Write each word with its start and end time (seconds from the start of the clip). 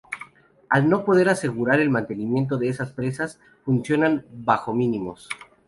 Al 0.71 0.89
no 0.89 1.05
poder 1.05 1.29
asegurar 1.29 1.79
el 1.79 1.91
mantenimiento 1.91 2.57
de 2.57 2.69
esas 2.69 2.89
presas, 2.91 3.39
funcionan 3.63 4.25
bajo 4.31 4.73
mínimos. 4.73 5.29